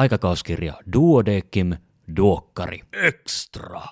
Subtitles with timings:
[0.00, 1.76] aikakauskirja Duodekim
[2.16, 3.82] Duokkari Extra.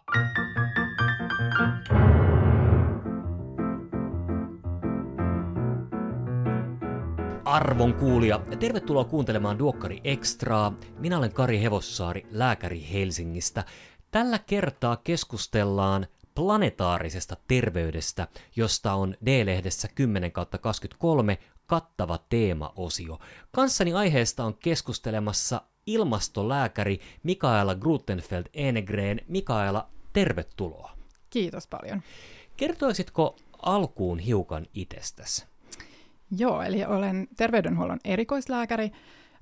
[7.44, 10.72] Arvon kuulija, tervetuloa kuuntelemaan Duokkari Extraa.
[10.98, 13.64] Minä olen Kari Hevossaari, lääkäri Helsingistä.
[14.10, 23.18] Tällä kertaa keskustellaan planetaarisesta terveydestä, josta on D-lehdessä 10 23 kattava teemaosio.
[23.52, 29.20] Kanssani aiheesta on keskustelemassa ilmastolääkäri Mikaela Grutenfeld Enegren.
[29.28, 30.90] Mikaela, tervetuloa.
[31.30, 32.02] Kiitos paljon.
[32.56, 35.46] Kertoisitko alkuun hiukan itsestäsi?
[36.30, 38.90] Joo, eli olen terveydenhuollon erikoislääkäri,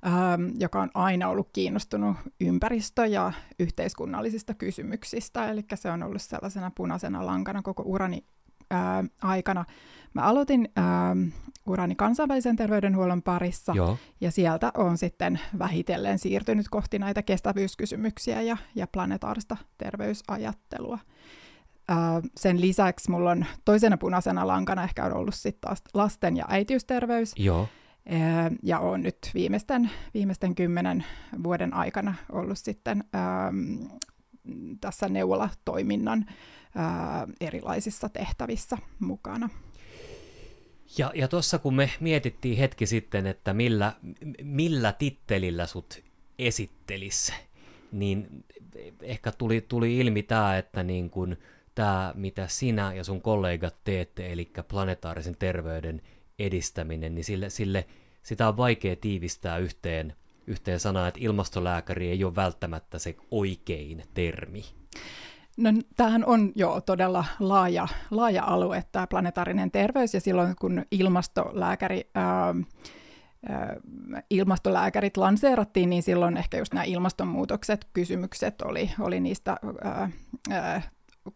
[0.05, 0.15] ähm,
[0.59, 7.25] joka on aina ollut kiinnostunut ympäristö- ja yhteiskunnallisista kysymyksistä, eli se on ollut sellaisena punaisena
[7.25, 8.25] lankana koko urani
[8.73, 8.79] äh,
[9.21, 9.65] aikana.
[10.17, 10.85] Mä aloitin äh,
[11.67, 13.97] urani kansainvälisen terveydenhuollon parissa, Joo.
[14.21, 20.99] ja sieltä on sitten vähitellen siirtynyt kohti näitä kestävyyskysymyksiä ja, ja planetaarista terveysajattelua.
[21.91, 21.97] Äh,
[22.37, 27.33] sen lisäksi mulla on toisena punaisena lankana ehkä on ollut sitten taas lasten ja äitiysterveys.
[27.37, 27.67] Joo.
[28.13, 31.05] Äh, ja on nyt viimeisten, viimeisten kymmenen
[31.43, 33.85] vuoden aikana ollut sitten ähm,
[34.81, 39.49] tässä neuvolatoiminnan äh, erilaisissa tehtävissä mukana.
[40.97, 43.93] Ja, ja tuossa kun me mietittiin hetki sitten, että millä,
[44.43, 46.03] millä tittelillä sut
[46.39, 47.33] esittelis,
[47.91, 48.45] niin
[49.01, 51.37] ehkä tuli, tuli ilmi tämä, että niin kun
[51.75, 56.01] tämä, mitä sinä ja sun kollegat teette, eli planetaarisen terveyden
[56.39, 57.85] edistäminen, niin sille, sille
[58.23, 60.13] sitä on vaikea tiivistää yhteen,
[60.47, 64.65] yhteen sanaan, että ilmastolääkäri ei ole välttämättä se oikein termi.
[65.57, 72.09] No, tämähän on jo todella laaja, laaja alue, tämä planetaarinen terveys, ja silloin kun ilmastolääkäri,
[72.15, 72.55] ää,
[73.49, 73.75] ää,
[74.29, 80.09] ilmastolääkärit lanseerattiin, niin silloin ehkä just nämä ilmastonmuutokset, kysymykset oli, oli niistä ää,
[80.49, 80.81] ää,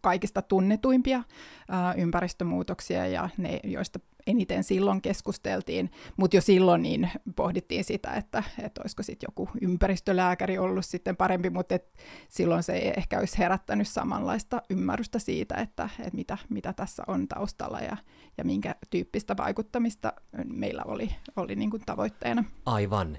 [0.00, 1.22] kaikista tunnetuimpia
[1.68, 8.42] ää, ympäristömuutoksia ja ne, joista eniten silloin keskusteltiin, mutta jo silloin niin pohdittiin sitä, että,
[8.62, 13.38] että olisiko sitten joku ympäristölääkäri ollut sitten parempi, mutta et silloin se ei ehkä olisi
[13.38, 17.96] herättänyt samanlaista ymmärrystä siitä, että, että mitä, mitä tässä on taustalla ja,
[18.38, 20.12] ja minkä tyyppistä vaikuttamista
[20.44, 22.44] meillä oli, oli niin kuin tavoitteena.
[22.66, 23.18] Aivan.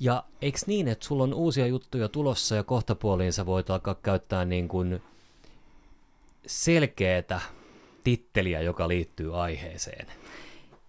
[0.00, 4.44] Ja eikö niin, että sulla on uusia juttuja tulossa ja kohtapuoliin sä voit alkaa käyttää
[4.44, 5.02] niin kuin
[6.46, 7.40] selkeätä
[8.04, 10.06] titteliä, joka liittyy aiheeseen?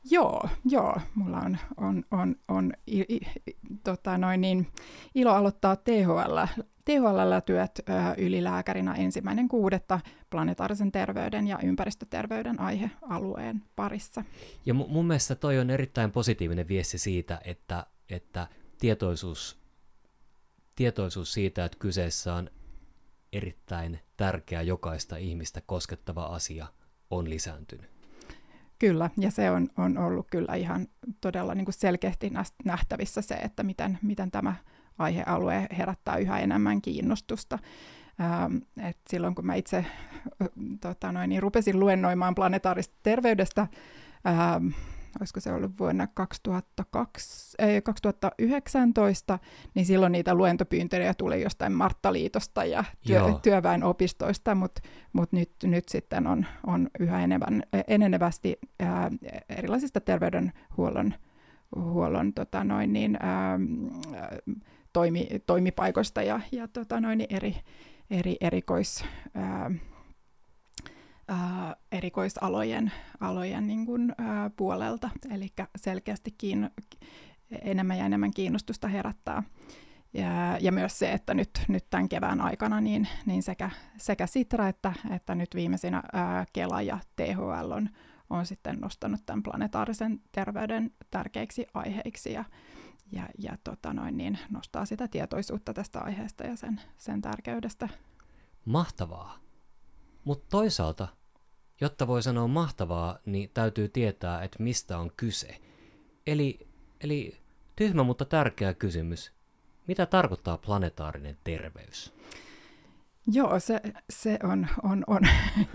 [0.09, 0.95] Joo, joo.
[1.15, 3.19] Mulla on, on, on, on i, i,
[3.83, 4.67] tota noin niin,
[5.15, 14.23] ilo aloittaa THL, THL työt ö, ylilääkärinä ensimmäinen kuudetta planetaarisen terveyden ja ympäristöterveyden aihealueen parissa.
[14.65, 18.47] Ja mun mielestä toi on erittäin positiivinen viesti siitä, että, että
[18.79, 19.59] tietoisuus,
[20.75, 22.49] tietoisuus siitä, että kyseessä on
[23.33, 26.67] erittäin tärkeä jokaista ihmistä koskettava asia,
[27.11, 27.91] on lisääntynyt.
[28.79, 30.87] Kyllä, ja se on, on ollut kyllä ihan
[31.21, 32.31] todella niin kuin selkeästi
[32.65, 34.55] nähtävissä se, että miten, miten tämä
[34.97, 37.59] aihealue herättää yhä enemmän kiinnostusta.
[38.21, 38.57] Ähm,
[38.87, 39.85] et silloin kun mä itse
[40.81, 43.67] tota noin, niin rupesin luennoimaan planetaarista terveydestä,
[44.27, 44.67] ähm,
[45.19, 49.39] olisiko se ollut vuonna 2002, ei, 2019,
[49.75, 54.81] niin silloin niitä luentopyyntöjä tuli jostain Marttaliitosta ja työ, työväenopistoista, mutta
[55.13, 59.11] mut nyt, nyt sitten on, on yhä enemmän, enenevästi ää,
[59.49, 61.13] erilaisista terveydenhuollon
[61.75, 63.59] huollon, tota noin, niin, ää,
[64.93, 67.55] toimi, toimipaikoista ja, ja tota noin, eri,
[68.09, 69.05] eri erikois...
[69.33, 69.71] Ää,
[71.31, 76.69] ää, erikoisalojen alojen niin kuin, ää, puolelta, eli selkeästi kiinno,
[77.61, 79.43] enemmän ja enemmän kiinnostusta herättää.
[80.13, 84.67] Ja, ja myös se, että nyt, nyt tämän kevään aikana niin, niin sekä, sekä Sitra
[84.67, 87.89] että, että nyt viimeisinä ää, Kela ja THL on,
[88.29, 92.45] on sitten nostanut tämän planetaarisen terveyden tärkeiksi aiheiksi ja,
[93.11, 97.89] ja, ja tota noin, niin nostaa sitä tietoisuutta tästä aiheesta ja sen, sen tärkeydestä.
[98.65, 99.37] Mahtavaa.
[100.23, 101.07] Mutta toisaalta
[101.81, 105.57] Jotta voi sanoa mahtavaa, niin täytyy tietää, että mistä on kyse.
[106.27, 106.67] Eli,
[107.01, 107.37] eli
[107.75, 109.31] tyhmä, mutta tärkeä kysymys.
[109.87, 112.13] Mitä tarkoittaa planetaarinen terveys?
[113.27, 115.21] Joo, se, se on, on, on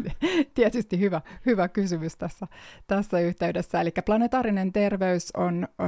[0.55, 2.47] tietysti hyvä, hyvä kysymys tässä,
[2.87, 3.81] tässä yhteydessä.
[3.81, 5.85] Eli planetaarinen terveys on, ö,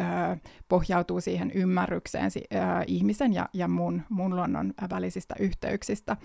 [0.00, 0.36] ö,
[0.68, 2.56] pohjautuu siihen ymmärrykseen ö,
[2.86, 6.16] ihmisen ja, ja muun, muun luonnon välisistä yhteyksistä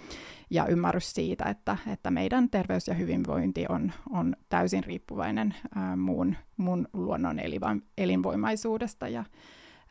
[0.49, 6.35] ja ymmärrys siitä, että, että meidän terveys ja hyvinvointi on, on täysin riippuvainen ö, muun,
[6.57, 7.39] muun luonnon
[7.97, 9.23] elinvoimaisuudesta ja,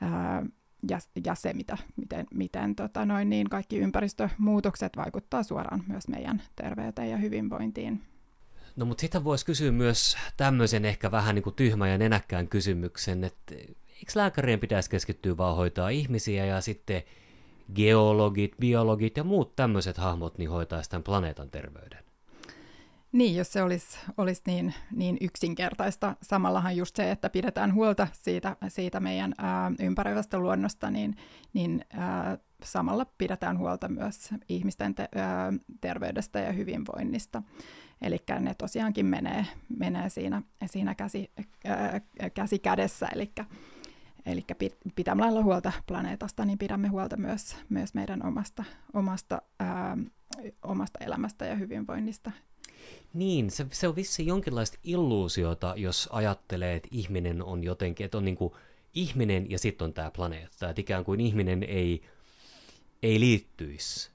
[0.02, 0.46] ö,
[0.90, 6.42] ja, ja se, mitä, miten, miten tota noin, niin kaikki ympäristömuutokset vaikuttaa suoraan myös meidän
[6.56, 8.02] terveyteen ja hyvinvointiin.
[8.76, 13.24] No mutta sitten voisi kysyä myös tämmöisen ehkä vähän niin kuin tyhmän ja nenäkkään kysymyksen,
[13.24, 17.02] että eikö lääkärien pitäisi keskittyä vaan hoitaa ihmisiä ja sitten
[17.74, 22.03] geologit, biologit ja muut tämmöiset hahmot niin hoitaisi tämän planeetan terveyden?
[23.14, 26.16] Niin, jos se olisi, olisi niin, niin yksinkertaista.
[26.22, 31.16] Samallahan just se, että pidetään huolta siitä, siitä meidän ää, ympäröivästä luonnosta, niin,
[31.52, 37.42] niin ää, samalla pidetään huolta myös ihmisten te, ää, terveydestä ja hyvinvoinnista.
[38.02, 39.46] Eli ne tosiaankin menee,
[39.78, 41.30] menee siinä, siinä käsi,
[41.64, 42.00] ää,
[42.34, 43.32] käsi kädessä, eli
[44.26, 44.44] Eli
[44.94, 49.96] pitämällä huolta planeetasta, niin pidämme huolta myös, myös meidän omasta, omasta, ää,
[50.62, 52.30] omasta elämästä ja hyvinvoinnista.
[53.14, 58.24] Niin, se, se on vissi jonkinlaista illuusiota, jos ajattelee, että ihminen on jotenkin, että on
[58.24, 58.54] niin kuin
[58.94, 60.70] ihminen ja sitten on tämä planeetta.
[60.70, 62.02] Että ikään kuin ihminen ei,
[63.02, 64.10] ei liittyisi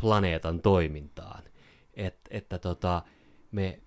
[0.00, 1.42] planeetan toimintaan.
[1.94, 3.02] Et, että tota,
[3.50, 3.80] me,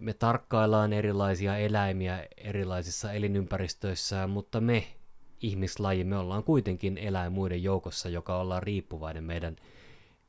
[0.00, 4.86] me tarkkaillaan erilaisia eläimiä erilaisissa elinympäristöissä, mutta me
[5.40, 9.56] ihmislaji, me ollaan kuitenkin eläin muiden joukossa, joka ollaan riippuvainen meidän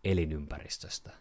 [0.03, 1.11] elinympäristöstä.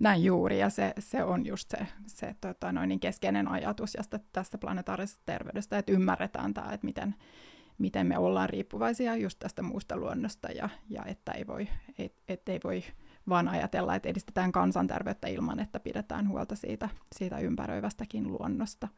[0.00, 4.02] Näin juuri, ja se, se on just se, se tota, noin niin keskeinen ajatus ja
[4.32, 7.14] tästä planetaarisesta terveydestä, että ymmärretään tämä, että miten,
[7.78, 11.68] miten me ollaan riippuvaisia just tästä muusta luonnosta, ja, ja että ei voi,
[11.98, 12.84] et, et ei voi
[13.28, 18.88] vaan ajatella, että edistetään kansanterveyttä ilman, että pidetään huolta siitä, siitä ympäröivästäkin luonnosta.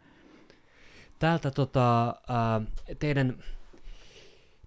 [1.19, 2.15] Täältä tota,
[2.99, 3.45] teidän,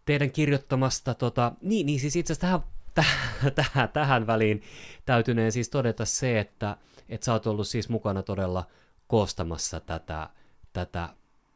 [0.05, 2.74] teidän kirjoittamasta, tota, niin, niin siis itse asiassa tähän
[3.55, 4.61] tähän, tähän väliin
[5.05, 6.77] täytyneen siis todeta se, että,
[7.09, 8.67] että sä oot ollut siis mukana todella
[9.07, 10.29] koostamassa tätä,
[10.73, 11.09] tätä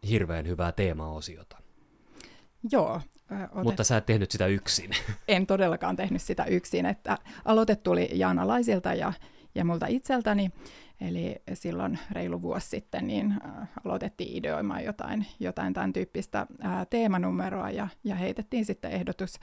[0.10, 1.58] hirveän hyvää teemaosiota.
[2.72, 3.02] Joo.
[3.52, 3.64] Otet...
[3.64, 4.92] Mutta sä et tehnyt sitä yksin.
[5.28, 6.86] En todellakaan tehnyt sitä yksin.
[6.86, 9.14] Että aloite tuli Jaana Laisilta ja,
[9.56, 10.52] ja multa itseltäni.
[11.02, 13.36] Eli silloin reilu vuosi sitten niin
[13.86, 19.40] aloitettiin ideoimaan jotain, jotain tämän tyyppistä ää, teemanumeroa ja, ja heitettiin sitten ehdotus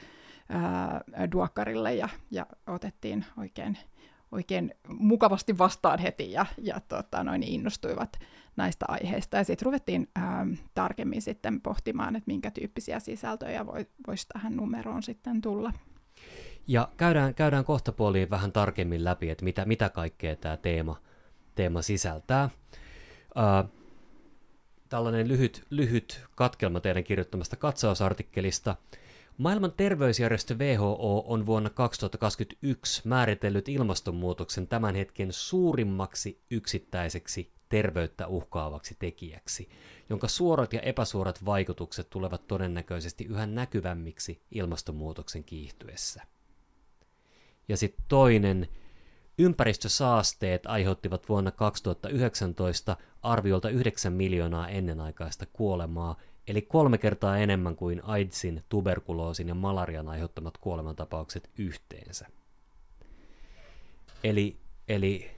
[1.32, 3.78] Duokkarille ja, ja otettiin oikein,
[4.32, 8.18] oikein mukavasti vastaan heti ja, ja tota, noin innostuivat
[8.56, 9.36] näistä aiheista.
[9.36, 15.02] Ja sitten ruvettiin ää, tarkemmin sitten pohtimaan, että minkä tyyppisiä sisältöjä voi, voisi tähän numeroon
[15.02, 15.72] sitten tulla.
[16.66, 20.96] Ja käydään, käydään kohta puoliin vähän tarkemmin läpi, että mitä, mitä kaikkea tämä teema,
[21.54, 22.50] teema sisältää.
[23.34, 23.64] Ää,
[24.88, 28.76] tällainen lyhyt, lyhyt katkelma teidän kirjoittamasta katsausartikkelista–
[29.38, 39.68] Maailman terveysjärjestö WHO on vuonna 2021 määritellyt ilmastonmuutoksen tämän hetken suurimmaksi yksittäiseksi terveyttä uhkaavaksi tekijäksi,
[40.10, 46.22] jonka suorat ja epäsuorat vaikutukset tulevat todennäköisesti yhä näkyvämmiksi ilmastonmuutoksen kiihtyessä.
[47.68, 48.68] Ja sitten toinen,
[49.38, 56.16] ympäristösaasteet aiheuttivat vuonna 2019 arviolta 9 miljoonaa ennenaikaista kuolemaa
[56.48, 62.26] eli kolme kertaa enemmän kuin AIDSin, tuberkuloosin ja malarian aiheuttamat kuolemantapaukset yhteensä.
[64.24, 64.56] Eli,
[64.88, 65.30] eli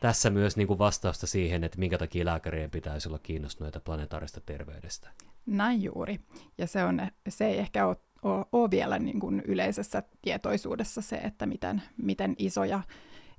[0.00, 5.10] tässä myös niin kuin vastausta siihen, että minkä takia lääkärien pitäisi olla kiinnostuneita planetaarista terveydestä.
[5.46, 6.20] Näin juuri.
[6.58, 11.16] Ja se, on, se ei ehkä ole, ole, ole vielä niin kuin yleisessä tietoisuudessa se,
[11.16, 12.82] että miten, miten isoja,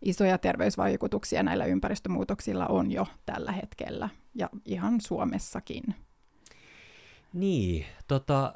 [0.01, 5.83] isoja terveysvaikutuksia näillä ympäristömuutoksilla on jo tällä hetkellä ja ihan Suomessakin.
[7.33, 8.53] Niin, tota,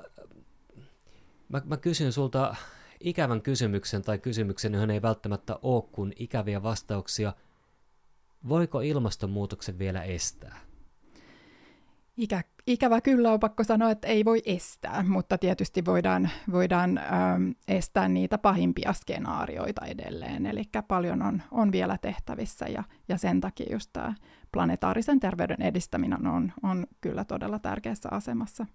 [1.50, 2.56] mä, mä kysyn sulta
[3.00, 7.34] ikävän kysymyksen tai kysymyksen, johon ei välttämättä ole kuin ikäviä vastauksia.
[8.50, 10.60] Voiko ilmastonmuutoksen vielä estää?
[12.18, 17.56] Ikä, ikävä kyllä on pakko sanoa, että ei voi estää, mutta tietysti voidaan, voidaan äm,
[17.68, 20.46] estää niitä pahimpia skenaarioita edelleen.
[20.46, 24.14] Eli paljon on, on vielä tehtävissä ja, ja sen takia just tämä
[24.52, 28.66] planetaarisen terveyden edistäminen on, on kyllä todella tärkeässä asemassa.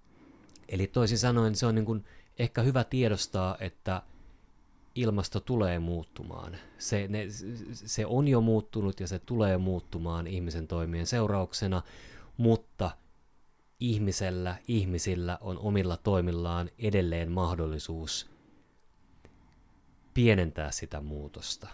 [0.69, 2.05] Eli toisin sanoen se on niin kuin
[2.39, 4.03] ehkä hyvä tiedostaa, että
[4.95, 6.57] ilmasto tulee muuttumaan.
[6.79, 7.27] Se, ne,
[7.73, 11.83] se on jo muuttunut ja se tulee muuttumaan ihmisen toimien seurauksena,
[12.37, 12.91] mutta
[13.83, 18.31] ihmisellä, ihmisillä on omilla toimillaan edelleen mahdollisuus
[20.15, 21.69] pienentää sitä muutosta.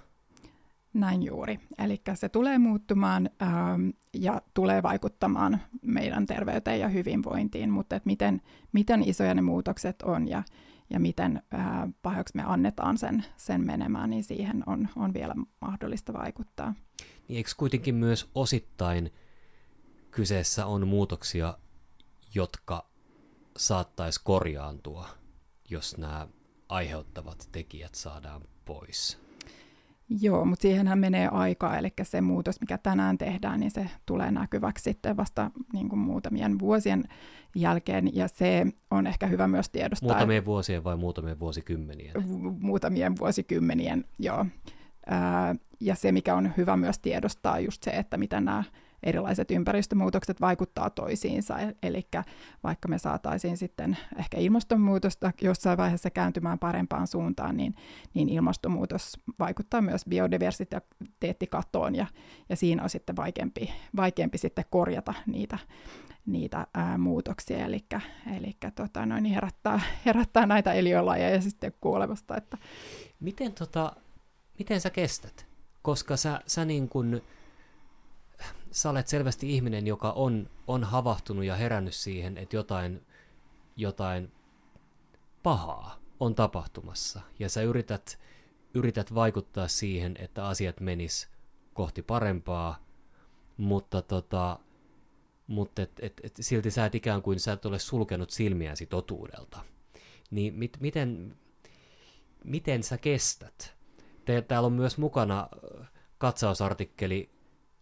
[0.94, 1.60] Näin juuri.
[1.78, 8.42] Eli se tulee muuttumaan ähm, ja tulee vaikuttamaan meidän terveyteen ja hyvinvointiin, mutta et miten,
[8.72, 10.42] miten isoja ne muutokset on ja,
[10.90, 11.62] ja miten äh,
[12.02, 16.74] pahaksi me annetaan sen, sen menemään, niin siihen on, on vielä mahdollista vaikuttaa.
[17.28, 19.10] Niin eikö kuitenkin myös osittain
[20.10, 21.58] kyseessä on muutoksia,
[22.35, 22.87] jotka
[23.56, 25.08] saattaisi korjaantua,
[25.70, 26.28] jos nämä
[26.68, 29.18] aiheuttavat tekijät saadaan pois?
[30.20, 34.85] Joo, mutta siihenhän menee aikaa, eli se muutos, mikä tänään tehdään, niin se tulee näkyväksi
[34.85, 37.04] sitten vasta niin kuin muutamien vuosien
[37.54, 40.08] jälkeen, ja se on ehkä hyvä myös tiedostaa.
[40.08, 42.12] Muutamien vuosien vai muutamien vuosikymmenien?
[42.61, 44.47] Muutamien vuosikymmenien, joo.
[45.80, 48.64] Ja se, mikä on hyvä myös tiedostaa, just se, että miten nämä
[49.02, 51.59] erilaiset ympäristömuutokset vaikuttaa toisiinsa.
[51.59, 52.09] E- Eli
[52.62, 57.75] vaikka me saataisiin sitten ehkä ilmastonmuutosta jossain vaiheessa kääntymään parempaan suuntaan, niin,
[58.14, 62.07] niin ilmastonmuutos vaikuttaa myös biodiversiteettikatoon ja,
[62.49, 65.59] ja siinä on sitten vaikeampi, vaikeampi sitten korjata niitä,
[66.26, 67.85] niitä ää, muutoksia, eli,
[68.37, 72.37] eli tota, noin, niin herättää, herättää näitä eliölajeja sitten kuolevasta.
[72.37, 72.59] Että...
[73.21, 73.93] Miten, tota,
[74.59, 75.47] miten sä kestät?
[75.83, 77.23] Koska sä, sä niin kun,
[78.70, 83.06] sä olet selvästi ihminen, joka on, on havahtunut ja herännyt siihen, että jotain,
[83.76, 84.32] jotain
[85.42, 87.20] pahaa on tapahtumassa.
[87.38, 88.18] Ja sä yrität,
[88.75, 91.28] yrität vaikuttaa siihen, että asiat menis
[91.75, 92.82] kohti parempaa,
[93.56, 94.58] mutta, tota,
[95.46, 99.64] mutta et, et, et, silti sä et ikään kuin sä et ole sulkenut silmiäsi totuudelta.
[100.30, 101.37] Niin mit, miten,
[102.44, 103.75] miten sä kestät?
[104.25, 105.48] Te, täällä on myös mukana
[106.18, 107.30] katsausartikkeli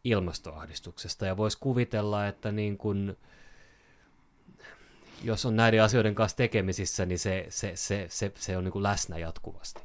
[0.06, 1.26] ilmastoahdistuksesta.
[1.26, 3.16] Ja voisi kuvitella, että niin kun,
[5.24, 9.18] jos on näiden asioiden kanssa tekemisissä, niin se, se, se, se, se on niin läsnä
[9.18, 9.82] jatkuvasti.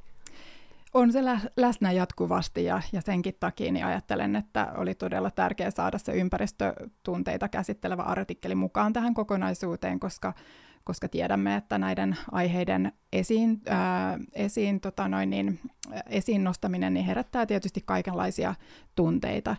[0.93, 5.71] On se lä- läsnä jatkuvasti ja, ja senkin takia niin ajattelen, että oli todella tärkeää
[5.71, 10.33] saada se ympäristötunteita käsittelevä artikkeli mukaan tähän kokonaisuuteen, koska
[10.83, 15.59] koska tiedämme, että näiden aiheiden esiin, ää, esiin, tota noin niin,
[16.09, 18.55] esiin nostaminen niin herättää tietysti kaikenlaisia
[18.95, 19.55] tunteita,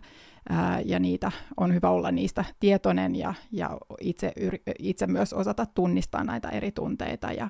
[0.85, 4.33] ja niitä on hyvä olla niistä tietoinen ja, ja itse,
[4.79, 7.49] itse myös osata tunnistaa näitä eri tunteita ja,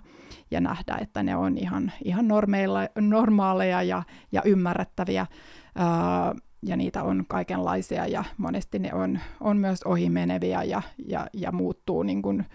[0.51, 5.25] ja nähdä, että ne on ihan, ihan normeilla, normaaleja ja, ja ymmärrettäviä.
[5.75, 6.35] Ää,
[6.65, 12.03] ja niitä on kaikenlaisia ja monesti ne on, on myös ohimeneviä ja, ja, ja muuttuu
[12.03, 12.45] niin kuin,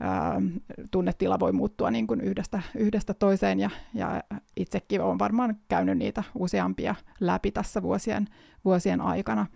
[0.00, 0.42] ää,
[0.90, 4.22] tunnetila voi muuttua niin kuin yhdestä, yhdestä toiseen ja, ja
[4.56, 8.28] itsekin olen varmaan käynyt niitä useampia läpi tässä vuosien,
[8.64, 9.46] vuosien aikana.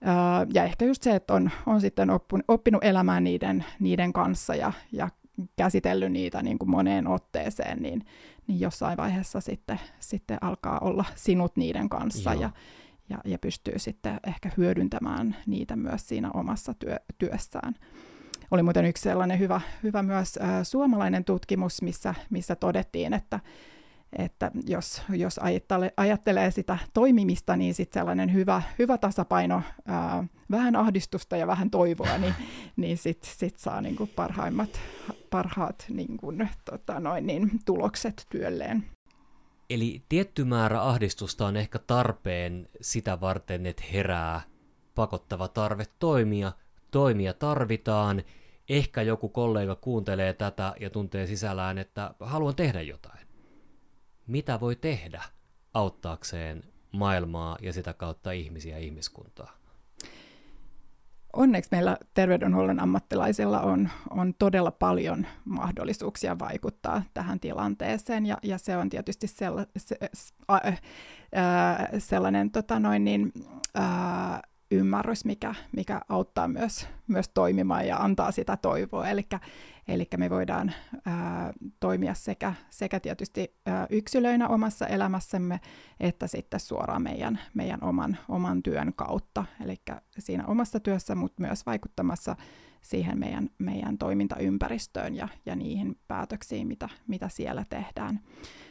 [0.00, 4.54] Ää, ja ehkä just se, että on, on sitten oppinut, oppinut elämään niiden, niiden kanssa
[4.54, 5.08] ja, ja
[5.56, 8.06] käsitellyt niitä niin kuin moneen otteeseen, niin,
[8.46, 12.50] niin jossain vaiheessa sitten, sitten alkaa olla sinut niiden kanssa ja,
[13.08, 17.74] ja, ja pystyy sitten ehkä hyödyntämään niitä myös siinä omassa työ, työssään.
[18.50, 23.40] Oli muuten yksi sellainen hyvä, hyvä myös äh, suomalainen tutkimus, missä, missä todettiin, että,
[24.18, 30.76] että jos, jos ajattelee, ajattelee sitä toimimista, niin sitten sellainen hyvä, hyvä tasapaino, ää, vähän
[30.76, 32.34] ahdistusta ja vähän toivoa, niin,
[32.76, 34.80] niin sitten sit saa niinku parhaimmat,
[35.30, 36.32] parhaat niinku,
[36.64, 38.84] tota noin, niin, tulokset työlleen.
[39.70, 44.40] Eli tietty määrä ahdistusta on ehkä tarpeen sitä varten, että herää
[44.94, 46.52] pakottava tarve toimia–
[46.90, 48.22] toimia tarvitaan.
[48.68, 53.26] Ehkä joku kollega kuuntelee tätä ja tuntee sisällään, että haluan tehdä jotain.
[54.26, 55.22] Mitä voi tehdä
[55.74, 59.52] auttaakseen maailmaa ja sitä kautta ihmisiä ja ihmiskuntaa?
[61.32, 68.76] Onneksi meillä terveydenhuollon ammattilaisilla on, on todella paljon mahdollisuuksia vaikuttaa tähän tilanteeseen, ja, ja se
[68.76, 69.96] on tietysti sella, se,
[70.50, 73.32] äh, äh, sellainen tota noin niin,
[73.78, 79.08] äh, ymmärrys, mikä, mikä auttaa myös, myös toimimaan ja antaa sitä toivoa.
[79.88, 80.72] Eli me voidaan
[81.06, 85.60] ää, toimia sekä, sekä tietysti ää, yksilöinä omassa elämässämme,
[86.00, 89.44] että sitten suoraan meidän, meidän oman, oman työn kautta.
[89.64, 89.76] Eli
[90.18, 92.36] siinä omassa työssä, mutta myös vaikuttamassa
[92.82, 98.20] siihen meidän, meidän toimintaympäristöön ja, ja niihin päätöksiin, mitä, mitä siellä tehdään.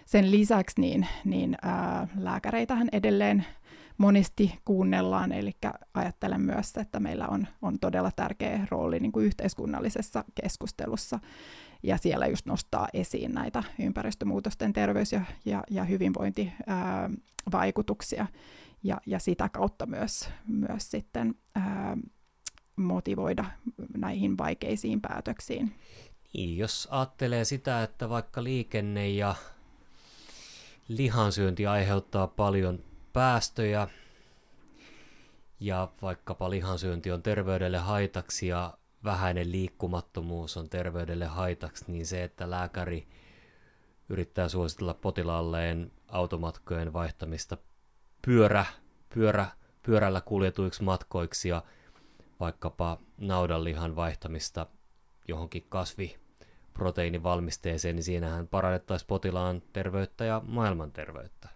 [0.05, 3.45] Sen lisäksi niin, niin ää, lääkäreitähän edelleen
[3.97, 5.51] monesti kuunnellaan, eli
[5.93, 11.19] ajattelen myös, että meillä on, on todella tärkeä rooli niin kuin yhteiskunnallisessa keskustelussa,
[11.83, 18.27] ja siellä just nostaa esiin näitä ympäristömuutosten terveys- ja, ja, ja hyvinvointivaikutuksia,
[18.83, 21.97] ja, ja sitä kautta myös, myös sitten ää,
[22.75, 23.45] motivoida
[23.97, 25.75] näihin vaikeisiin päätöksiin.
[26.33, 29.35] Niin, jos ajattelee sitä, että vaikka liikenne ja
[30.87, 32.79] lihansyönti aiheuttaa paljon
[33.15, 33.87] päästöjä
[35.59, 42.49] ja vaikkapa lihansyönti on terveydelle haitaksi ja vähäinen liikkumattomuus on terveydelle haitaksi, niin se, että
[42.49, 43.07] lääkäri
[44.09, 47.57] yrittää suositella potilaalleen automatkojen vaihtamista
[48.25, 48.65] pyörä,
[49.13, 49.47] pyörä,
[49.83, 51.63] pyörällä kuljetuiksi matkoiksi ja
[52.39, 54.65] vaikkapa naudanlihan vaihtamista
[55.27, 56.15] johonkin kasvi,
[56.73, 61.54] proteiinivalmisteeseen, niin siinähän parannettaisiin potilaan terveyttä ja maailman terveyttä.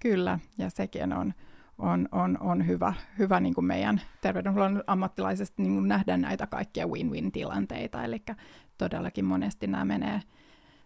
[0.00, 1.34] Kyllä, ja sekin on,
[1.78, 6.86] on, on, on hyvä, hyvä niin kuin meidän terveydenhuollon ammattilaisesta niin kuin nähdä näitä kaikkia
[6.86, 8.22] win-win-tilanteita, eli
[8.78, 10.20] todellakin monesti nämä menee,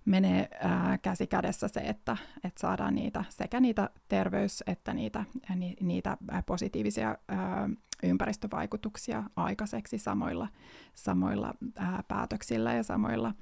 [0.04, 5.24] menee ää, käsi kädessä se, että, että saadaan niitä, sekä niitä terveys- että niitä,
[5.54, 7.68] ni, niitä positiivisia ää,
[8.02, 10.48] ympäristövaikutuksia aikaiseksi samoilla,
[10.94, 13.34] samoilla ää, päätöksillä ja samoilla,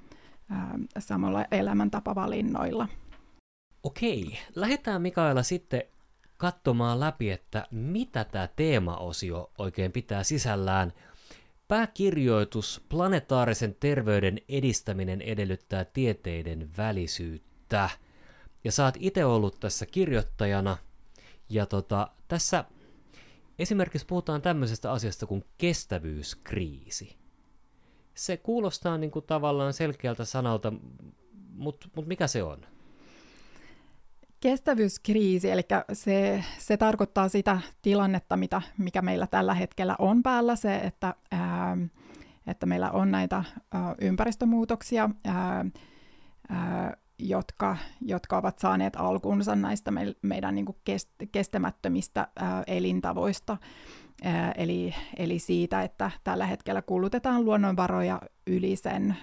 [0.49, 2.87] ää, samoilla elämäntapavalinnoilla.
[3.83, 5.83] Okei, lähdetään Mikaela sitten
[6.37, 10.93] katsomaan läpi, että mitä tämä teemaosio oikein pitää sisällään.
[11.67, 17.89] Pääkirjoitus Planetaarisen terveyden edistäminen edellyttää tieteiden välisyyttä.
[18.63, 20.77] Ja sä oot itse ollut tässä kirjoittajana.
[21.49, 22.65] Ja tota, tässä
[23.59, 27.17] esimerkiksi puhutaan tämmöisestä asiasta kuin kestävyyskriisi.
[28.13, 30.73] Se kuulostaa niin kuin tavallaan selkeältä sanalta,
[31.49, 32.65] mutta mut mikä se on?
[34.39, 35.61] Kestävyyskriisi, eli
[35.93, 41.77] se, se tarkoittaa sitä tilannetta, mitä, mikä meillä tällä hetkellä on päällä, se, että, ää,
[42.47, 45.65] että meillä on näitä ää, ympäristömuutoksia, ää,
[46.49, 53.57] ää, jotka, jotka ovat saaneet alkunsa näistä me, meidän niin kuin kest, kestämättömistä ää, elintavoista,
[54.55, 59.17] Eli, eli siitä, että tällä hetkellä kulutetaan luonnonvaroja yli sen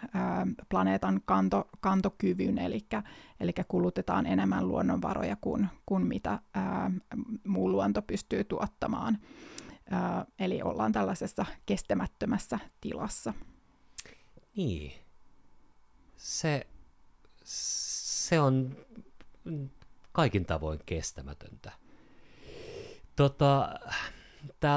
[0.69, 2.87] planeetan kanto, kantokyvyn, eli,
[3.41, 6.39] eli kulutetaan enemmän luonnonvaroja kuin, kuin mitä
[7.47, 9.19] muu luonto pystyy tuottamaan.
[10.39, 13.35] Eli ollaan tällaisessa kestämättömässä tilassa.
[14.57, 14.93] Niin.
[16.17, 16.67] Se,
[17.45, 18.77] se on
[20.13, 21.73] kaikin tavoin kestämätöntä.
[23.17, 23.69] Tota,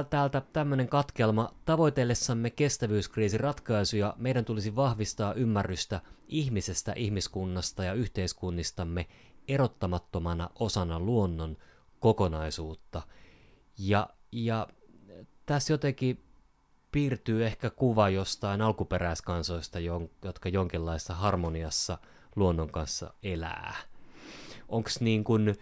[0.10, 1.54] täältä tämmöinen katkelma.
[1.66, 9.08] Tavoitellessamme kestävyyskriisin ratkaisuja meidän tulisi vahvistaa ymmärrystä ihmisestä, ihmiskunnasta ja yhteiskunnistamme
[9.48, 11.58] erottamattomana osana luonnon
[12.00, 13.01] kokonaisuutta.
[13.77, 14.68] Ja, ja
[15.46, 16.24] tässä jotenkin
[16.92, 19.79] piirtyy ehkä kuva jostain alkuperäiskansoista,
[20.24, 21.98] jotka jonkinlaisessa harmoniassa
[22.36, 23.75] luonnon kanssa elää.
[24.68, 25.55] Onko niin kuin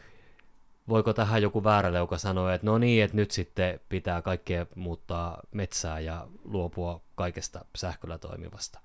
[0.89, 5.99] voiko tähän joku vääräleuka sanoa, että no niin, että nyt sitten pitää kaikkea muuttaa metsää
[5.99, 8.79] ja luopua kaikesta sähköllä toimivasta?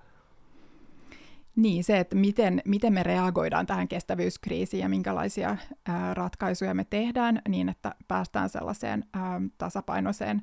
[1.57, 5.57] Niin, se, että miten, miten me reagoidaan tähän kestävyyskriisiin ja minkälaisia
[5.89, 10.43] ää, ratkaisuja me tehdään niin, että päästään sellaiseen ää, tasapainoiseen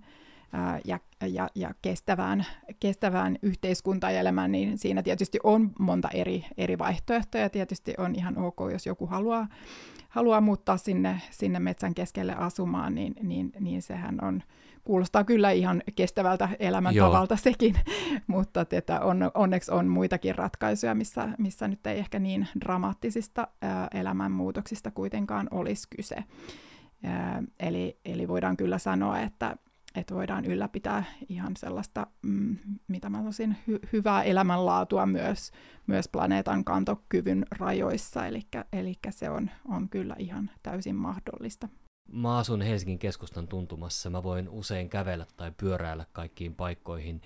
[0.53, 2.45] ää, ja, ja, ja kestävään,
[2.79, 7.49] kestävään yhteiskuntaelämään, niin siinä tietysti on monta eri, eri vaihtoehtoja.
[7.49, 9.47] Tietysti on ihan ok, jos joku haluaa
[10.09, 14.43] haluaa muuttaa sinne, sinne metsän keskelle asumaan, niin, niin, niin sehän on,
[14.83, 17.39] kuulostaa kyllä ihan kestävältä elämäntavalta Joo.
[17.43, 17.75] sekin,
[18.27, 23.87] mutta että on, onneksi on muitakin ratkaisuja, missä, missä nyt ei ehkä niin dramaattisista ää,
[23.93, 26.23] elämänmuutoksista kuitenkaan olisi kyse.
[27.03, 29.57] Ää, eli, eli voidaan kyllä sanoa, että,
[29.95, 35.51] että voidaan ylläpitää ihan sellaista, mm, mitä mä sanoisin, hy- hyvää elämänlaatua myös,
[35.87, 38.25] myös planeetan kantokyvyn rajoissa,
[38.73, 41.69] eli se on, on kyllä ihan täysin mahdollista.
[42.11, 47.21] Mä asun Helsingin keskustan tuntumassa, mä voin usein kävellä tai pyöräillä kaikkiin paikkoihin.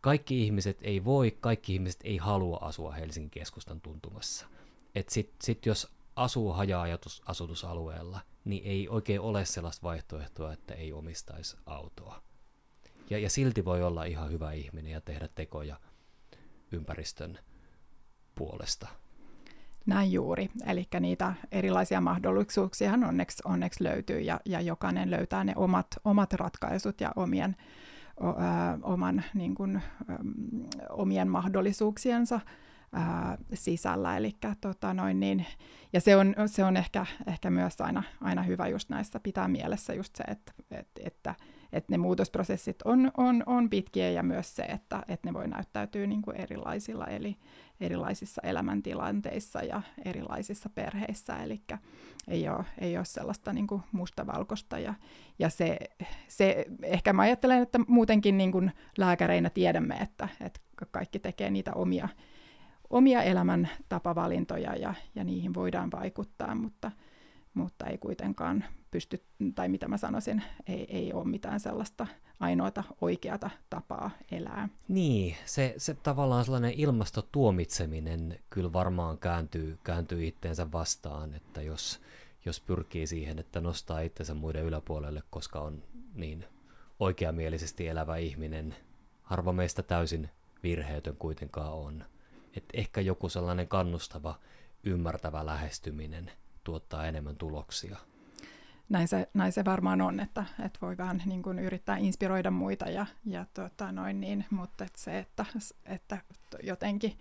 [0.00, 4.46] Kaikki ihmiset ei voi, kaikki ihmiset ei halua asua Helsingin keskustan tuntumassa.
[4.94, 11.56] Et sit, sit jos asuu haja-asutusalueella, niin ei oikein ole sellaista vaihtoehtoa, että ei omistaisi
[11.66, 12.22] autoa.
[13.10, 15.76] Ja, ja silti voi olla ihan hyvä ihminen ja tehdä tekoja
[16.72, 17.38] ympäristön
[18.34, 18.88] puolesta.
[19.86, 20.50] Näin juuri.
[20.66, 27.00] Eli niitä erilaisia mahdollisuuksia onneksi, onneksi löytyy ja, ja jokainen löytää ne omat, omat ratkaisut
[27.00, 27.56] ja omien,
[28.20, 28.32] o, ö,
[28.82, 29.82] oman, niin kuin, ö,
[30.90, 32.40] omien mahdollisuuksiensa
[32.94, 34.16] ää, sisällä.
[34.16, 35.46] Eli, tota noin, niin,
[35.92, 39.94] ja se on, se on ehkä, ehkä myös aina, aina hyvä just näissä pitää mielessä
[39.94, 41.34] just se, että, että, että,
[41.72, 46.06] että ne muutosprosessit on, on, on pitkiä ja myös se, että, että ne voi näyttäytyä
[46.06, 47.36] niin kuin erilaisilla, eli
[47.80, 51.60] erilaisissa elämäntilanteissa ja erilaisissa perheissä, eli
[52.28, 54.78] ei ole, ei ole sellaista niin kuin mustavalkoista.
[54.78, 54.94] Ja,
[55.38, 55.78] ja se,
[56.28, 61.72] se, ehkä mä ajattelen, että muutenkin niin kuin lääkäreinä tiedämme, että, että kaikki tekee niitä
[61.72, 62.08] omia
[62.94, 66.90] omia elämäntapavalintoja ja, ja niihin voidaan vaikuttaa, mutta,
[67.54, 69.22] mutta ei kuitenkaan pysty,
[69.54, 72.06] tai mitä mä sanoisin, ei, ei ole mitään sellaista
[72.40, 74.68] ainoata oikeata tapaa elää.
[74.88, 82.00] Niin, se, se tavallaan sellainen ilmastotuomitseminen kyllä varmaan kääntyy, kääntyy itteensä vastaan, että jos,
[82.44, 85.82] jos pyrkii siihen, että nostaa itsensä muiden yläpuolelle, koska on
[86.14, 86.44] niin
[87.00, 88.76] oikeamielisesti elävä ihminen,
[89.22, 90.30] harva meistä täysin
[90.62, 92.04] virheetön kuitenkaan on
[92.56, 94.38] että ehkä joku sellainen kannustava,
[94.84, 96.30] ymmärtävä lähestyminen
[96.64, 97.96] tuottaa enemmän tuloksia.
[98.88, 102.88] Näin se, näin se varmaan on, että, että voi vähän niin kuin yrittää inspiroida muita,
[102.90, 105.46] ja, ja tota noin niin, mutta että se, että,
[105.84, 106.18] että
[106.62, 107.18] jotenkin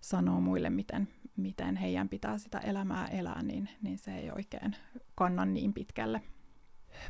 [0.00, 4.76] sanoo muille, miten, miten heidän pitää sitä elämää elää, niin, niin se ei oikein
[5.14, 6.22] kanna niin pitkälle.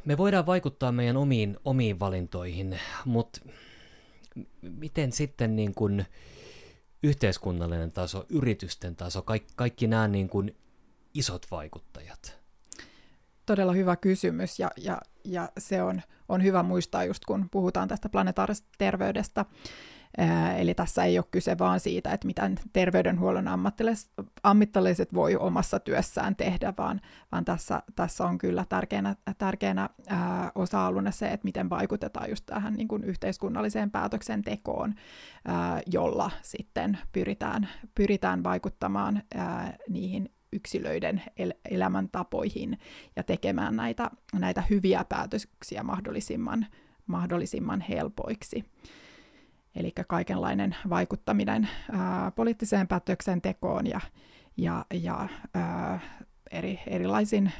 [0.04, 3.40] Me voidaan vaikuttaa meidän omiin, omiin valintoihin, mutta
[4.62, 6.06] miten sitten niin kuin
[7.02, 10.56] yhteiskunnallinen taso, yritysten taso, kaikki, kaikki nämä niin kuin
[11.14, 12.38] isot vaikuttajat?
[13.46, 18.09] Todella hyvä kysymys ja, ja, ja se on, on hyvä muistaa just kun puhutaan tästä
[18.09, 19.44] planetaarisesta terveydestä,
[20.57, 23.48] Eli tässä ei ole kyse vaan siitä, että miten terveydenhuollon
[24.42, 27.00] ammattilaiset voi omassa työssään tehdä, vaan,
[27.33, 32.74] vaan tässä, tässä on kyllä tärkeänä, tärkeänä ää, osa-alueena se, että miten vaikutetaan just tähän
[32.74, 34.94] niin kuin yhteiskunnalliseen päätöksentekoon,
[35.44, 42.79] ää, jolla sitten pyritään, pyritään vaikuttamaan ää, niihin yksilöiden el- elämäntapoihin
[43.16, 46.66] ja tekemään näitä, näitä hyviä päätöksiä mahdollisimman,
[47.07, 48.64] mahdollisimman helpoiksi.
[49.76, 54.00] Eli kaikenlainen vaikuttaminen ää, poliittiseen päätöksentekoon ja,
[54.56, 56.00] ja, ja ää,
[56.50, 57.52] eri, erilaisin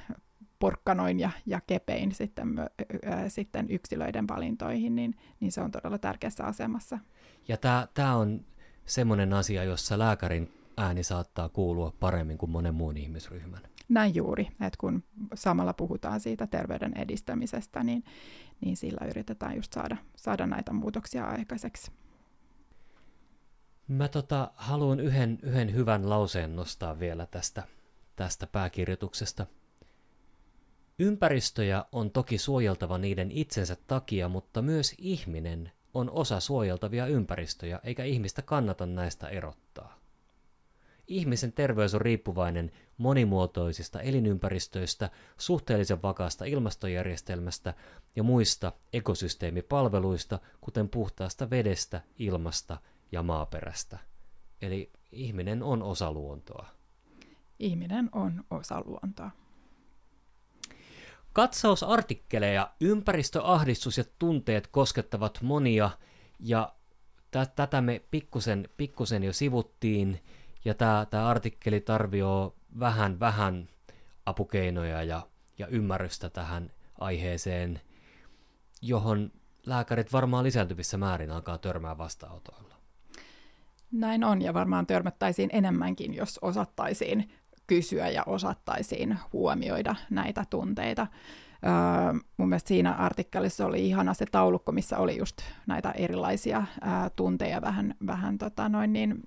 [0.59, 6.45] porkkanoin ja, ja kepein sitten, ää, sitten yksilöiden valintoihin, niin, niin se on todella tärkeässä
[6.45, 6.99] asemassa.
[7.49, 7.57] Ja
[7.95, 8.45] tämä on
[8.87, 13.61] semmoinen asia, jossa lääkärin ääni saattaa kuulua paremmin kuin monen muun ihmisryhmän.
[13.89, 15.03] Näin juuri, että kun
[15.35, 18.05] samalla puhutaan siitä terveyden edistämisestä, niin,
[18.61, 21.93] niin sillä yritetään just saada, saada näitä muutoksia aikaiseksi.
[23.89, 27.63] Mä tota, haluan yhden, yhden hyvän lauseen nostaa vielä tästä,
[28.17, 29.47] tästä pääkirjoituksesta.
[30.99, 38.05] Ympäristöjä on toki suojeltava niiden itsensä takia, mutta myös ihminen on osa suojeltavia ympäristöjä, eikä
[38.05, 40.01] ihmistä kannata näistä erottaa.
[41.07, 47.75] Ihmisen terveys on riippuvainen monimuotoisista elinympäristöistä, suhteellisen vakaasta ilmastojärjestelmästä
[48.17, 52.79] ja muista ekosysteemipalveluista, kuten puhtaasta vedestä, ilmasta
[53.13, 53.99] ja maaperästä.
[54.63, 56.67] Eli ihminen on osa luontoa.
[57.59, 59.31] Ihminen on osa luontoa.
[61.33, 65.91] Katsausartikkeleja, ympäristöahdistus ja tunteet koskettavat monia,
[66.41, 66.75] ja
[67.31, 70.23] t- tätä me pikkusen, pikkusen jo sivuttiin,
[70.65, 73.69] ja tämä artikkeli tarvitsee vähän, vähän
[74.27, 75.27] apukeinoja ja,
[75.59, 77.81] ja ymmärrystä tähän aiheeseen,
[78.83, 79.33] johon
[79.67, 82.76] lääkärit varmaan lisääntyvissä määrin alkaa törmää vastaanotoilla.
[83.93, 87.29] Näin on, ja varmaan törmättäisiin enemmänkin, jos osattaisiin
[87.67, 91.07] kysyä ja osattaisiin huomioida näitä tunteita.
[91.67, 96.65] Öö, mun mielestä siinä artikkelissa oli ihana se taulukko, missä oli just näitä erilaisia
[97.17, 99.23] tunteja vähän, vähän tota noin niin,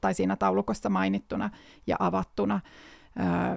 [0.00, 1.50] tai siinä taulukossa mainittuna
[1.86, 2.60] ja avattuna.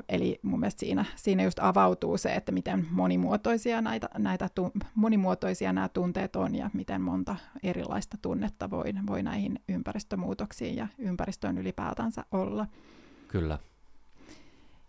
[0.09, 5.73] Eli mun mielestä siinä, siinä just avautuu se, että miten monimuotoisia, näitä, näitä tu, monimuotoisia
[5.73, 12.25] nämä tunteet on ja miten monta erilaista tunnetta voi, voi näihin ympäristömuutoksiin ja ympäristöön ylipäätänsä
[12.31, 12.67] olla.
[13.27, 13.59] Kyllä.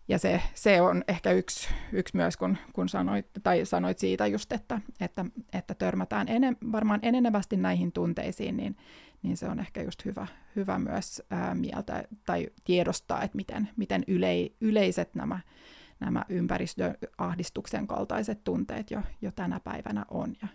[0.08, 4.52] Ja se, se on ehkä yksi, yksi myös, kun, kun sanoit, tai sanoit siitä just,
[4.52, 8.76] että, että, että törmätään enem, varmaan enenevästi näihin tunteisiin, niin,
[9.22, 14.04] niin se on ehkä just hyvä, hyvä myös ää, mieltä tai tiedostaa, että miten, miten
[14.06, 15.40] ylei, yleiset nämä,
[16.00, 20.48] nämä ympäristöahdistuksen kaltaiset tunteet jo, jo tänä päivänä on ja,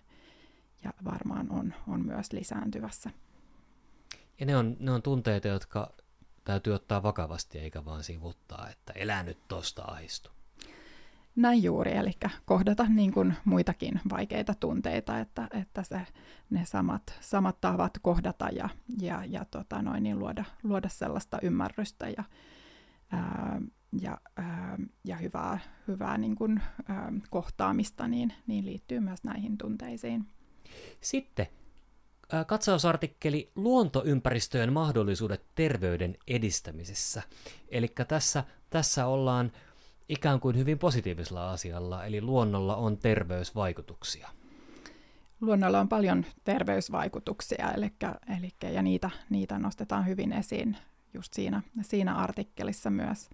[0.83, 3.09] ja varmaan on, on myös lisääntyvässä.
[4.39, 5.93] Ja ne on, ne on tunteita, jotka
[6.43, 10.29] täytyy ottaa vakavasti eikä vaan sivuttaa, että elää nyt tosta ahistu.
[11.35, 12.11] Näin juuri, eli
[12.45, 16.01] kohdata niin kuin muitakin vaikeita tunteita, että, että se,
[16.49, 18.69] ne samat, samat tavat kohdata ja,
[19.01, 22.23] ja, ja tota noin, niin luoda, luoda sellaista ymmärrystä ja,
[23.11, 23.61] ää,
[24.01, 30.27] ja, ää, ja hyvää, hyvää niin kuin, ää, kohtaamista, niin, niin liittyy myös näihin tunteisiin.
[31.01, 31.47] Sitten
[32.47, 37.23] katsausartikkeli Luontoympäristöjen mahdollisuudet terveyden edistämisessä.
[37.69, 39.51] Eli tässä, tässä ollaan
[40.09, 44.29] ikään kuin hyvin positiivisella asialla, eli luonnolla on terveysvaikutuksia.
[45.41, 47.91] Luonnolla on paljon terveysvaikutuksia, eli,
[48.37, 50.77] eli, ja niitä, niitä nostetaan hyvin esiin
[51.13, 53.29] just siinä, siinä artikkelissa myös.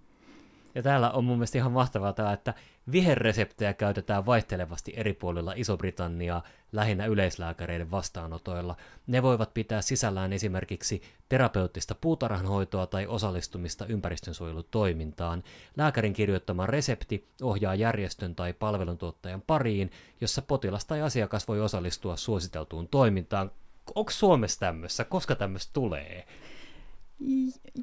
[0.75, 2.53] Ja täällä on mun mielestä ihan mahtavaa tämä, että
[2.91, 8.75] viherreseptejä käytetään vaihtelevasti eri puolilla Iso-Britanniaa lähinnä yleislääkäreiden vastaanotoilla.
[9.07, 15.43] Ne voivat pitää sisällään esimerkiksi terapeuttista puutarhanhoitoa tai osallistumista ympäristönsuojelutoimintaan.
[15.77, 22.87] Lääkärin kirjoittama resepti ohjaa järjestön tai palveluntuottajan pariin, jossa potilas tai asiakas voi osallistua suositeltuun
[22.87, 23.51] toimintaan.
[23.95, 25.03] Onko Suomessa tämmössä?
[25.03, 26.27] Koska tämmöistä tulee?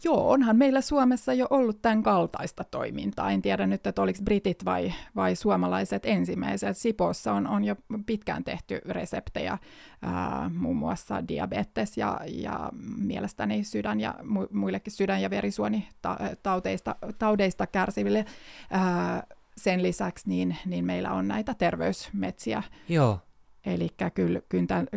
[0.05, 3.31] Joo, onhan meillä Suomessa jo ollut tämän kaltaista toimintaa.
[3.31, 6.77] En tiedä nyt, että oliko britit vai, vai suomalaiset ensimmäiset.
[6.77, 9.59] Sipossa on, on jo pitkään tehty reseptejä,
[10.03, 17.67] ää, muun muassa diabetes ja, ja mielestäni sydän ja mu, muillekin sydän- ja verisuonitaudeista taudeista
[17.67, 18.25] kärsiville.
[18.71, 19.23] Ää,
[19.57, 22.63] sen lisäksi niin, niin meillä on näitä terveysmetsiä.
[22.89, 23.19] Joo.
[23.67, 24.41] Eli kyllä,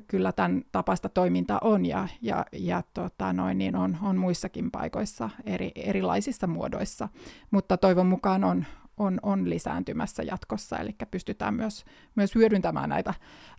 [0.07, 5.29] kyllä, tämän tapaista toimintaa on ja, ja, ja tota noin, niin on, on muissakin paikoissa
[5.45, 7.09] eri, erilaisissa muodoissa,
[7.51, 8.65] mutta toivon mukaan on,
[8.97, 13.13] on, on lisääntymässä jatkossa, eli pystytään myös, myös hyödyntämään näitä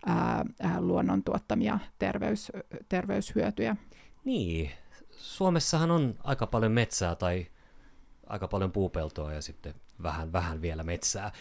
[0.05, 0.45] ää,
[0.79, 2.51] luonnon tuottamia terveys,
[2.89, 3.75] terveyshyötyjä.
[4.25, 4.71] Niin,
[5.11, 7.47] Suomessahan on aika paljon metsää tai
[8.27, 11.31] aika paljon puupeltoa ja sitten vähän, vähän vielä metsää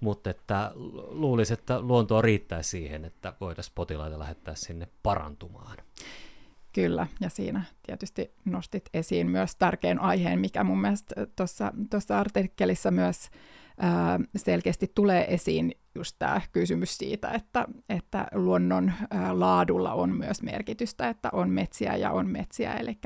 [0.00, 0.72] mutta että
[1.10, 5.76] luulisin, että luontoa riittää siihen, että voitaisiin potilaita lähettää sinne parantumaan.
[6.72, 11.14] Kyllä, ja siinä tietysti nostit esiin myös tärkeän aiheen, mikä mun mielestä
[11.90, 13.30] tuossa artikkelissa myös
[13.78, 20.42] ää, selkeästi tulee esiin just tämä kysymys siitä, että, että luonnon ää, laadulla on myös
[20.42, 22.98] merkitystä, että on metsiä ja on metsiä, eli,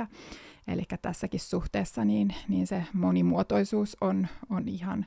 [0.68, 5.06] eli tässäkin suhteessa niin, niin se monimuotoisuus on, on ihan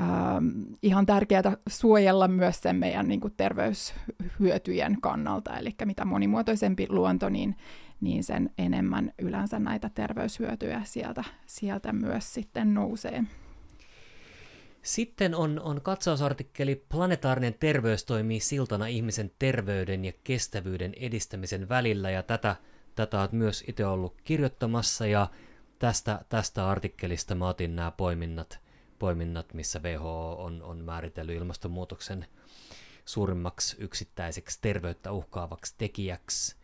[0.00, 0.46] ähm,
[0.82, 5.58] ihan tärkeää suojella myös sen meidän niin kuin terveyshyötyjen kannalta.
[5.58, 7.56] Eli mitä monimuotoisempi luonto, niin,
[8.00, 13.24] niin sen enemmän yleensä näitä terveyshyötyjä sieltä, sieltä myös sitten nousee.
[14.82, 22.22] Sitten on, on katsausartikkeli Planetaarinen terveys toimii siltana ihmisen terveyden ja kestävyyden edistämisen välillä, ja
[22.22, 22.56] tätä,
[22.94, 25.26] tätä olet myös itse ollut kirjoittamassa, ja
[25.78, 28.60] tästä, tästä artikkelista mä otin nämä poiminnat
[29.02, 32.26] poiminnat, missä WHO on, on määritellyt ilmastonmuutoksen
[33.04, 36.56] suurimmaksi yksittäiseksi terveyttä uhkaavaksi tekijäksi.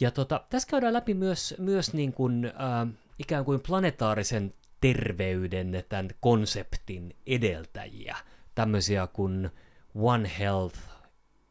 [0.00, 6.08] Ja tota, tässä käydään läpi myös, myös niin kuin, äh, ikään kuin planetaarisen terveyden tämän
[6.20, 8.16] konseptin edeltäjiä,
[8.54, 9.50] tämmöisiä kuin
[9.94, 10.78] One Health,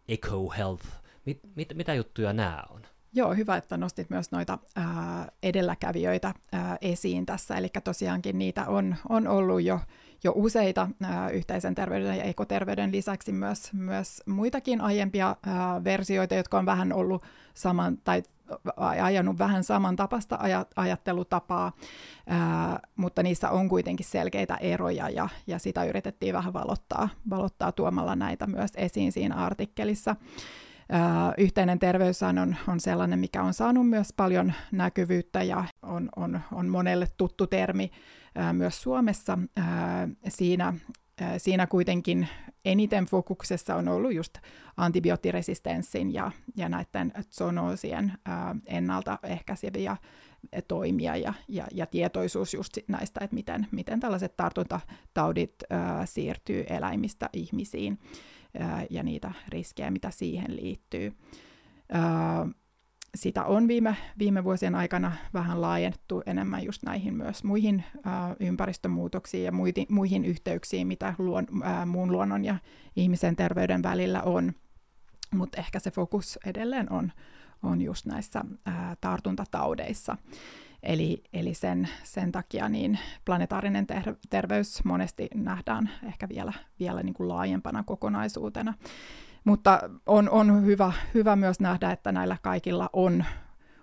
[0.07, 0.85] Eco Health.
[1.25, 2.81] Mit, mit, mitä juttuja nämä on?
[3.13, 7.55] Joo, hyvä, että nostit myös noita ää, edelläkävijöitä ää, esiin tässä.
[7.55, 9.79] Eli tosiaankin niitä on, on ollut jo,
[10.23, 16.59] jo useita ää, yhteisen terveyden ja ekoterveyden lisäksi myös, myös muitakin aiempia ää, versioita, jotka
[16.59, 18.23] on vähän ollut saman, tai
[18.77, 20.39] ajanut vähän samantapasta
[20.75, 21.71] ajattelutapaa,
[22.27, 28.15] ää, mutta niissä on kuitenkin selkeitä eroja ja, ja sitä yritettiin vähän valottaa, valottaa tuomalla
[28.15, 30.15] näitä myös esiin siinä artikkelissa
[31.37, 36.67] yhteinen terveys on, on sellainen, mikä on saanut myös paljon näkyvyyttä ja on, on, on
[36.67, 37.91] monelle tuttu termi
[38.53, 39.37] myös Suomessa.
[40.29, 40.73] siinä,
[41.37, 42.27] siinä kuitenkin
[42.65, 44.33] eniten fokuksessa on ollut just
[44.77, 48.13] antibioottiresistenssin ja, ja näiden zoonoosien
[48.65, 49.97] ennaltaehkäiseviä
[50.67, 57.29] toimia ja, ja, ja tietoisuus just näistä, että miten, miten tällaiset tartuntataudit ää, siirtyy eläimistä
[57.33, 57.99] ihmisiin
[58.89, 61.13] ja niitä riskejä, mitä siihen liittyy.
[63.15, 67.83] Sitä on viime, viime vuosien aikana vähän laajennettu enemmän just näihin myös muihin
[68.39, 71.47] ympäristömuutoksiin ja muihin, muihin yhteyksiin, mitä luon,
[71.85, 72.55] muun luonnon ja
[72.95, 74.53] ihmisen terveyden välillä on.
[75.35, 77.11] Mutta ehkä se fokus edelleen on,
[77.63, 78.41] on just näissä
[79.01, 80.17] tartuntataudeissa.
[80.83, 87.13] Eli, eli sen, sen takia niin planetaarinen ter- terveys monesti nähdään ehkä vielä, vielä niin
[87.13, 88.73] kuin laajempana kokonaisuutena.
[89.43, 93.25] Mutta on, on hyvä, hyvä myös nähdä, että näillä kaikilla on,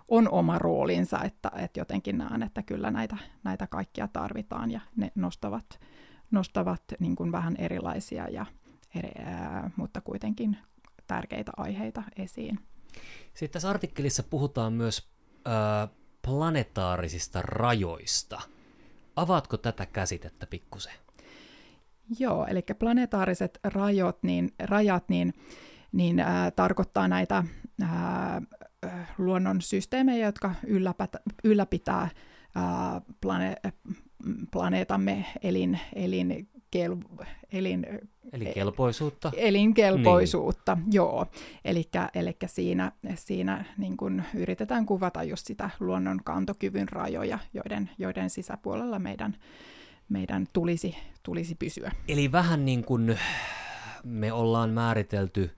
[0.07, 5.11] on oma roolinsa, että, että jotenkin näen, että kyllä näitä, näitä kaikkia tarvitaan ja ne
[5.15, 5.79] nostavat,
[6.31, 8.45] nostavat niin kuin vähän erilaisia, ja,
[8.95, 10.57] eri, ää, mutta kuitenkin
[11.07, 12.59] tärkeitä aiheita esiin.
[13.33, 15.09] Sitten tässä artikkelissa puhutaan myös
[15.45, 15.87] ää,
[16.27, 18.41] planetaarisista rajoista.
[19.15, 20.93] Avaatko tätä käsitettä pikkusen?
[22.19, 25.33] Joo, eli planetaariset rajot, niin, rajat niin,
[25.91, 27.43] niin äh, tarkoittaa näitä
[27.83, 27.89] äh,
[29.17, 32.11] luonnon systeemejä, jotka ylläpitä, ylläpitää äh,
[33.21, 33.55] plane,
[34.51, 36.95] planeetamme elin, elin kel,
[37.51, 37.85] elin,
[38.33, 39.31] Eli kelpoisuutta?
[39.35, 40.93] Elinkelpoisuutta, niin.
[40.93, 41.25] joo.
[41.65, 41.89] Eli
[42.45, 49.35] siinä, siinä niin kun yritetään kuvata just sitä luonnon kantokyvyn rajoja, joiden, joiden sisäpuolella meidän,
[50.09, 51.91] meidän tulisi, tulisi pysyä.
[52.07, 53.17] Eli vähän niin kuin
[54.03, 55.51] me ollaan määritelty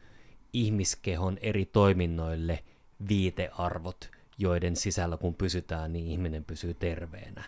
[0.54, 2.64] ihmiskehon eri toiminnoille
[3.10, 7.44] viitearvot, joiden sisällä kun pysytään, niin ihminen pysyy terveenä.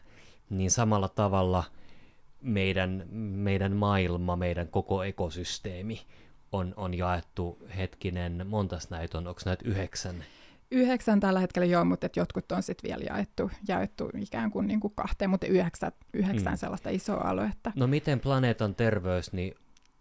[0.49, 1.63] Niin samalla tavalla–
[2.41, 6.01] meidän, meidän maailma, meidän koko ekosysteemi
[6.51, 10.15] on, on jaettu hetkinen, montas näitä on, onko näitä yhdeksän?
[10.71, 14.79] Yhdeksän tällä hetkellä joo, mutta et jotkut on sitten vielä jaettu, jaettu ikään kuin, niin
[14.79, 16.57] kuin kahteen, mutta yhdeksän, yhdeksän mm.
[16.57, 17.71] sellaista isoa aluetta.
[17.75, 19.55] No miten planeetan terveys, niin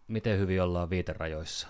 [0.09, 1.69] miten hyvin ollaan viiterajoissa?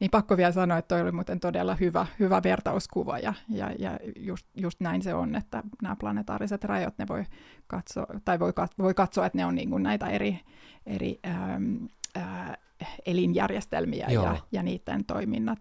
[0.00, 3.98] Niin pakko vielä sanoa, että toi oli muuten todella hyvä, hyvä vertauskuva ja, ja, ja
[4.16, 7.24] just, just, näin se on, että nämä planetaariset rajat, ne voi
[7.66, 10.40] katsoa, tai voi, voi katsoa, että ne on niin kuin näitä eri,
[10.86, 11.76] eri ähm,
[12.16, 12.58] äh,
[13.06, 15.58] elinjärjestelmiä ja, ja niiden toiminnat.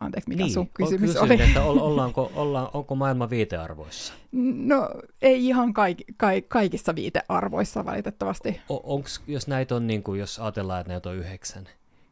[0.00, 1.42] Anteeksi, mikä niin, sun kysymys kysyin, oli?
[1.42, 4.14] että ollaanko, ollaan, onko maailma viitearvoissa?
[4.32, 4.90] No
[5.22, 8.60] ei ihan kaik, kaik, kaikissa viitearvoissa valitettavasti.
[8.68, 11.68] O, onks, jos näitä on, niin kuin, jos ajatellaan, että näitä on yhdeksän,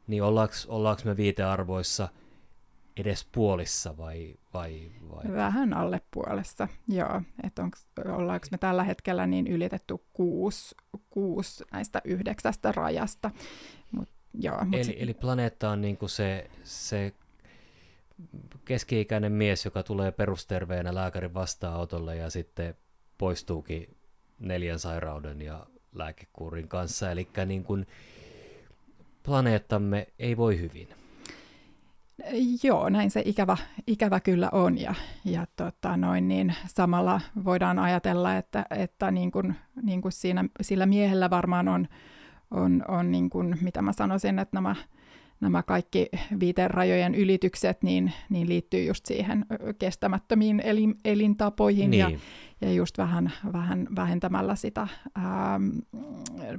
[0.06, 2.08] niin ollaanko, ollaanko me viitearvoissa
[2.96, 5.32] edes puolissa vai, vai, vai?
[5.32, 7.22] Vähän alle puolessa, joo.
[7.42, 7.68] Että
[8.08, 10.74] ollaanko me tällä hetkellä niin ylitetty kuusi,
[11.10, 13.30] kuusi näistä yhdeksästä rajasta.
[13.92, 14.96] Mut, joo, mut eli, sit...
[14.98, 17.12] eli planeetta on niin kuin se, se
[18.64, 22.74] keski-ikäinen mies, joka tulee perusterveenä lääkärin vastaanotolle ja sitten
[23.18, 23.96] poistuukin
[24.38, 27.10] neljän sairauden ja lääkekuurin kanssa.
[27.10, 27.86] Eli niin kuin
[29.26, 30.88] planeettamme ei voi hyvin.
[32.62, 33.56] Joo, näin se ikävä,
[33.86, 39.54] ikävä kyllä on ja, ja tota noin, niin samalla voidaan ajatella, että, että niin kuin,
[39.82, 41.88] niin kuin siinä, sillä miehellä varmaan on,
[42.50, 44.76] on, on niin kuin, mitä mä sanoisin, että nämä
[45.40, 46.08] nämä kaikki
[46.40, 49.46] viiterajojen ylitykset niin, niin liittyy just siihen
[49.78, 52.00] kestämättömiin elin, elintapoihin niin.
[52.00, 52.10] ja,
[52.64, 55.60] ja just vähän, vähän vähentämällä sitä ää,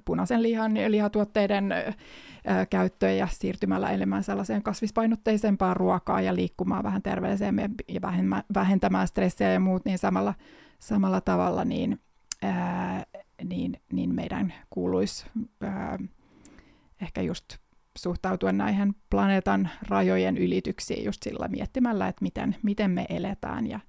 [0.05, 7.01] punaisen lihan ja lihatuotteiden ää, käyttöä ja siirtymällä enemmän sellaiseen kasvispainotteisempaan ruokaa ja liikkumaan vähän
[7.01, 8.01] terveellisemmin ja
[8.53, 10.33] vähentämään stressiä ja muut, niin samalla,
[10.79, 11.99] samalla tavalla niin,
[12.41, 13.05] ää,
[13.43, 15.25] niin, niin meidän kuuluisi
[15.61, 15.99] ää,
[17.01, 17.45] ehkä just
[17.97, 23.79] suhtautua näihin planeetan rajojen ylityksiin just sillä miettimällä, että miten, miten me eletään ja,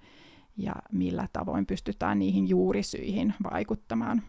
[0.57, 4.23] ja millä tavoin pystytään niihin juurisyihin vaikuttamaan.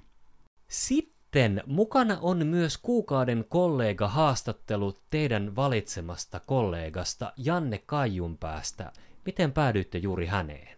[0.67, 8.91] Sitten mukana on myös kuukauden kollega haastattelu teidän valitsemasta kollegasta Janne Kaijunpäästä.
[9.25, 10.77] Miten päädyitte juuri häneen?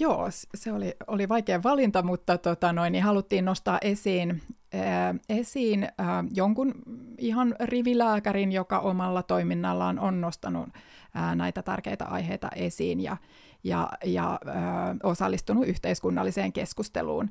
[0.00, 5.88] Joo, se oli, oli vaikea valinta, mutta tota noin, niin haluttiin nostaa esiin, ää, esiin
[5.98, 6.74] ää, jonkun
[7.18, 10.68] ihan rivilääkärin, joka omalla toiminnallaan on nostanut
[11.14, 13.16] ää, näitä tärkeitä aiheita esiin ja,
[13.68, 17.30] ja, ja ää, osallistunut yhteiskunnalliseen keskusteluun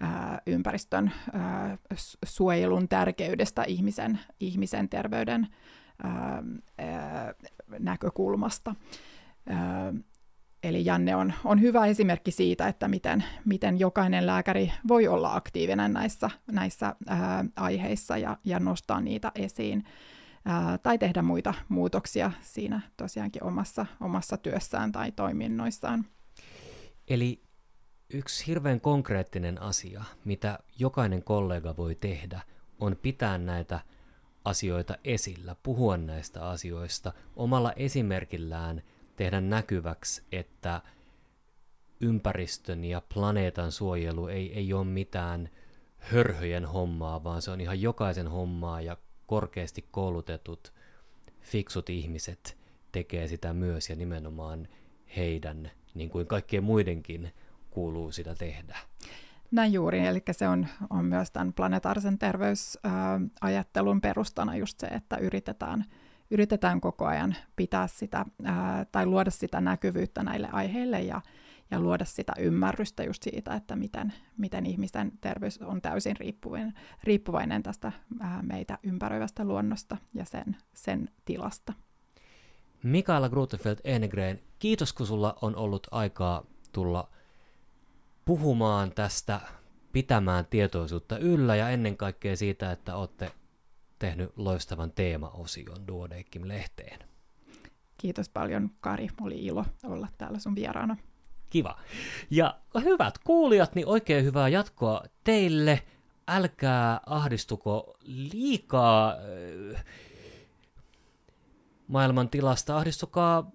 [0.00, 1.78] ää, ympäristön ää,
[2.24, 5.46] suojelun tärkeydestä ihmisen, ihmisen terveyden
[6.02, 6.42] ää,
[6.78, 7.34] ää,
[7.78, 8.74] näkökulmasta.
[9.48, 9.92] Ää,
[10.62, 15.92] Eli Janne on, on hyvä esimerkki siitä, että miten, miten jokainen lääkäri voi olla aktiivinen
[15.92, 19.84] näissä, näissä ää, aiheissa ja, ja nostaa niitä esiin
[20.46, 26.04] ää, tai tehdä muita muutoksia siinä tosiaankin omassa, omassa työssään tai toiminnoissaan.
[27.08, 27.42] Eli
[28.10, 32.40] yksi hirveän konkreettinen asia, mitä jokainen kollega voi tehdä,
[32.80, 33.80] on pitää näitä
[34.44, 38.82] asioita esillä, puhua näistä asioista omalla esimerkillään–
[39.16, 40.82] tehdä näkyväksi, että
[42.00, 45.48] ympäristön ja planeetan suojelu ei, ei ole mitään
[45.98, 50.72] hörhöjen hommaa, vaan se on ihan jokaisen hommaa ja korkeasti koulutetut,
[51.40, 52.58] fiksut ihmiset
[52.92, 54.68] tekee sitä myös ja nimenomaan
[55.16, 57.32] heidän, niin kuin kaikkien muidenkin,
[57.70, 58.78] kuuluu sitä tehdä.
[59.50, 65.84] Näin juuri, eli se on, on myös tämän planetaarisen terveysajattelun perustana just se, että yritetään–
[66.30, 71.20] yritetään koko ajan pitää sitä ää, tai luoda sitä näkyvyyttä näille aiheille ja,
[71.70, 76.74] ja luoda sitä ymmärrystä just siitä, että miten, miten ihmisten terveys on täysin riippuvainen,
[77.04, 81.72] riippuvainen tästä ää, meitä ympäröivästä luonnosta ja sen, sen tilasta.
[82.82, 87.08] Mikaela Grutefeld Enegren, kiitos kun sulla on ollut aikaa tulla
[88.24, 89.40] puhumaan tästä,
[89.92, 93.32] pitämään tietoisuutta yllä ja ennen kaikkea siitä, että olette
[93.98, 96.98] tehnyt loistavan teemaosion Duodeckim-lehteen.
[97.98, 99.08] Kiitos paljon, Kari.
[99.20, 100.96] Oli ilo olla täällä sun vieraana.
[101.50, 101.78] Kiva.
[102.30, 105.82] Ja hyvät kuulijat, niin oikein hyvää jatkoa teille.
[106.28, 109.14] Älkää ahdistuko liikaa
[109.74, 109.84] äh,
[111.88, 112.76] maailman tilasta.
[112.76, 113.50] Ahdistukaa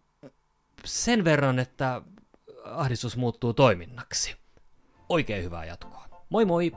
[0.85, 2.01] sen verran, että
[2.65, 4.35] ahdistus muuttuu toiminnaksi.
[5.09, 6.25] Oikein hyvää jatkoa.
[6.29, 6.71] Moi moi!